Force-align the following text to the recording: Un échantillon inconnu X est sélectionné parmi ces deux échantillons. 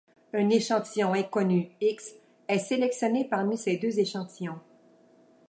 Un 0.33 0.49
échantillon 0.49 1.13
inconnu 1.13 1.69
X 1.79 2.15
est 2.47 2.57
sélectionné 2.57 3.23
parmi 3.23 3.55
ces 3.55 3.77
deux 3.77 3.99
échantillons. 3.99 4.57